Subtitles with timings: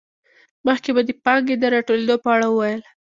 [0.65, 2.81] مخکې مو د پانګې د راټولېدو په اړه وویل